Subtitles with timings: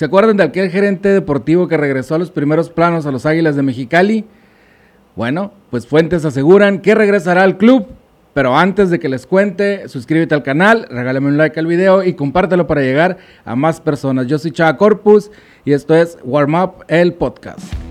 [0.00, 3.54] ¿Se acuerdan de aquel gerente deportivo que regresó a los primeros planos a los Águilas
[3.54, 4.24] de Mexicali?
[5.14, 7.86] Bueno, pues fuentes aseguran que regresará al club,
[8.32, 12.14] pero antes de que les cuente, suscríbete al canal, regálame un like al video y
[12.14, 14.26] compártelo para llegar a más personas.
[14.26, 15.30] Yo soy Chava Corpus
[15.66, 17.89] y esto es Warm Up, el podcast.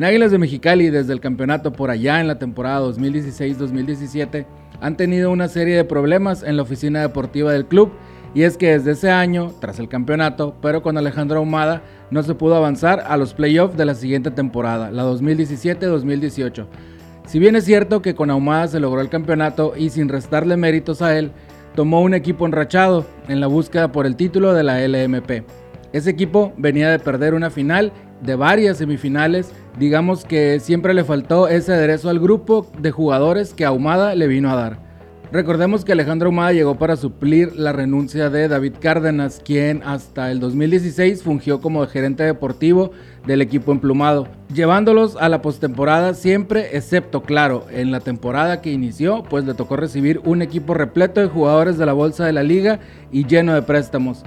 [0.00, 4.46] En Águilas de Mexicali, desde el campeonato por allá en la temporada 2016-2017,
[4.80, 7.92] han tenido una serie de problemas en la oficina deportiva del club
[8.34, 12.34] y es que desde ese año, tras el campeonato, pero con Alejandro Ahumada, no se
[12.34, 16.64] pudo avanzar a los playoffs de la siguiente temporada, la 2017-2018.
[17.26, 21.02] Si bien es cierto que con Ahumada se logró el campeonato y sin restarle méritos
[21.02, 21.30] a él,
[21.74, 25.44] tomó un equipo enrachado en la búsqueda por el título de la LMP.
[25.92, 31.48] Ese equipo venía de perder una final de varias semifinales, digamos que siempre le faltó
[31.48, 34.90] ese aderezo al grupo de jugadores que Ahumada le vino a dar.
[35.32, 40.40] Recordemos que Alejandro Ahumada llegó para suplir la renuncia de David Cárdenas, quien hasta el
[40.40, 42.90] 2016 fungió como gerente deportivo
[43.28, 49.22] del equipo emplumado, llevándolos a la postemporada siempre, excepto claro, en la temporada que inició,
[49.22, 52.80] pues le tocó recibir un equipo repleto de jugadores de la bolsa de la liga
[53.12, 54.24] y lleno de préstamos.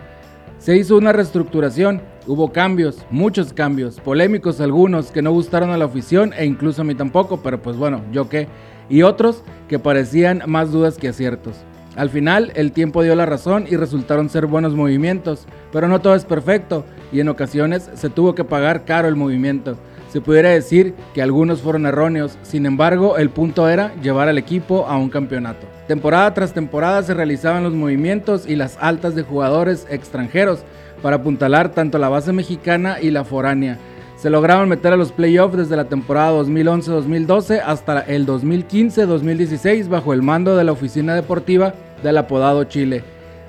[0.63, 5.83] Se hizo una reestructuración, hubo cambios, muchos cambios, polémicos algunos que no gustaron a la
[5.83, 8.47] afición e incluso a mí tampoco, pero pues bueno, yo qué,
[8.87, 11.57] y otros que parecían más dudas que aciertos.
[11.97, 16.15] Al final el tiempo dio la razón y resultaron ser buenos movimientos, pero no todo
[16.15, 19.75] es perfecto y en ocasiones se tuvo que pagar caro el movimiento.
[20.07, 24.85] Se pudiera decir que algunos fueron erróneos, sin embargo el punto era llevar al equipo
[24.87, 25.67] a un campeonato.
[25.87, 30.63] Temporada tras temporada se realizaban los movimientos y las altas de jugadores extranjeros
[31.01, 33.77] para apuntalar tanto la base mexicana y la foránea.
[34.15, 40.21] Se lograron meter a los playoffs desde la temporada 2011-2012 hasta el 2015-2016 bajo el
[40.21, 43.03] mando de la oficina deportiva del apodado Chile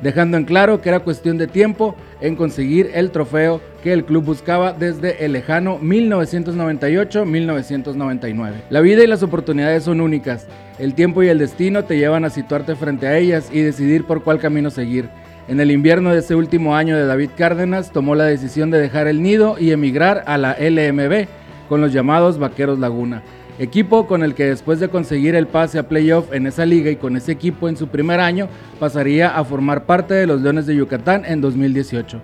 [0.04, 4.24] dejando en claro que era cuestión de tiempo en conseguir el trofeo que el club
[4.24, 8.52] buscaba desde el lejano 1998-1999.
[8.68, 10.46] La vida y las oportunidades son únicas.
[10.78, 14.22] El tiempo y el destino te llevan a situarte frente a ellas y decidir por
[14.22, 15.08] cuál camino seguir.
[15.46, 19.06] En el invierno de ese último año de David Cárdenas tomó la decisión de dejar
[19.06, 21.26] el nido y emigrar a la LMB
[21.68, 23.22] con los llamados Vaqueros Laguna
[23.58, 26.96] equipo con el que después de conseguir el pase a playoff en esa liga y
[26.96, 28.48] con ese equipo en su primer año
[28.80, 32.20] pasaría a formar parte de los Leones de Yucatán en 2018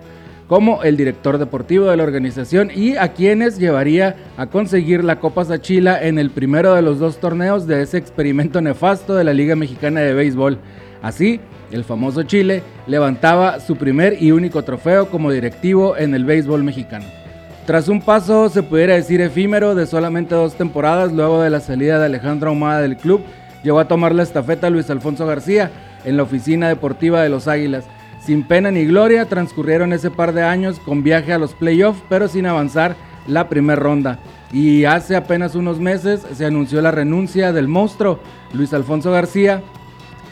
[0.51, 5.45] como el director deportivo de la organización y a quienes llevaría a conseguir la Copa
[5.45, 9.55] Sachila en el primero de los dos torneos de ese experimento nefasto de la Liga
[9.55, 10.57] Mexicana de Béisbol.
[11.01, 11.39] Así,
[11.71, 17.05] el famoso Chile levantaba su primer y único trofeo como directivo en el béisbol mexicano.
[17.65, 21.97] Tras un paso, se pudiera decir efímero, de solamente dos temporadas, luego de la salida
[21.97, 23.21] de Alejandro Ahumada del club,
[23.63, 25.71] llegó a tomar la estafeta Luis Alfonso García
[26.03, 27.85] en la oficina deportiva de los Águilas.
[28.23, 32.27] Sin pena ni gloria, transcurrieron ese par de años con viaje a los playoffs, pero
[32.27, 32.95] sin avanzar
[33.27, 34.19] la primera ronda.
[34.53, 38.19] Y hace apenas unos meses se anunció la renuncia del monstruo
[38.53, 39.63] Luis Alfonso García,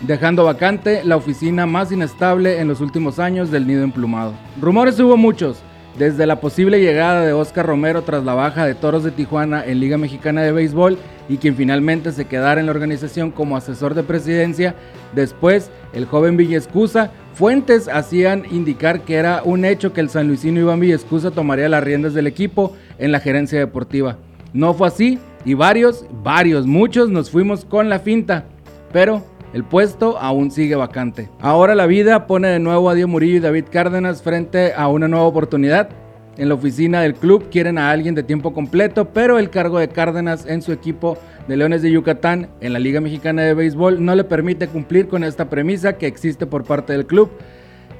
[0.01, 4.33] dejando vacante la oficina más inestable en los últimos años del nido emplumado.
[4.61, 5.63] Rumores hubo muchos,
[5.97, 9.79] desde la posible llegada de Oscar Romero tras la baja de Toros de Tijuana en
[9.79, 14.03] Liga Mexicana de Béisbol y quien finalmente se quedara en la organización como asesor de
[14.03, 14.75] presidencia,
[15.13, 20.59] después el joven Villescusa, fuentes hacían indicar que era un hecho que el San Luisino
[20.59, 24.17] Iván Villescusa tomaría las riendas del equipo en la gerencia deportiva.
[24.53, 28.45] No fue así y varios, varios, muchos nos fuimos con la finta,
[28.91, 29.23] pero
[29.53, 31.29] el puesto aún sigue vacante.
[31.39, 35.07] Ahora la vida pone de nuevo a Diego Murillo y David Cárdenas frente a una
[35.07, 35.89] nueva oportunidad.
[36.37, 39.89] En la oficina del club quieren a alguien de tiempo completo, pero el cargo de
[39.89, 44.15] Cárdenas en su equipo de Leones de Yucatán en la Liga Mexicana de Béisbol no
[44.15, 47.31] le permite cumplir con esta premisa que existe por parte del club.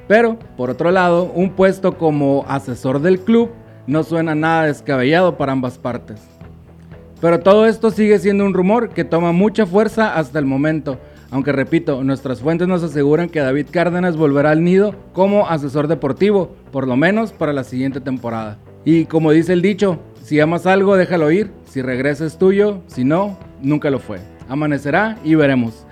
[0.06, 3.50] Pero, por otro lado, un puesto como asesor del club
[3.86, 6.20] no suena nada descabellado para ambas partes.
[7.20, 10.98] Pero todo esto sigue siendo un rumor que toma mucha fuerza hasta el momento.
[11.30, 16.56] Aunque repito, nuestras fuentes nos aseguran que David Cárdenas volverá al nido como asesor deportivo,
[16.72, 18.58] por lo menos para la siguiente temporada.
[18.84, 23.04] Y como dice el dicho, si amas algo, déjalo ir, si regresa es tuyo, si
[23.04, 24.18] no, nunca lo fue.
[24.48, 25.86] Amanecerá y veremos.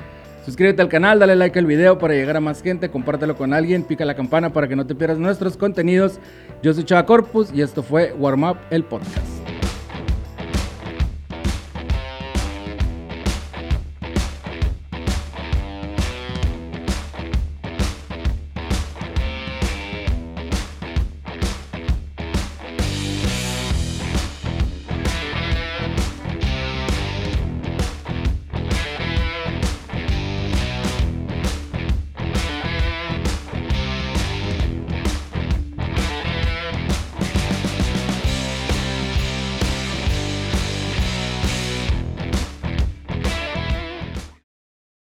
[0.44, 3.82] Suscríbete al canal, dale like al video para llegar a más gente, compártelo con alguien,
[3.82, 6.18] pica la campana para que no te pierdas nuestros contenidos.
[6.62, 9.37] Yo soy Chava Corpus y esto fue Warm Up el podcast.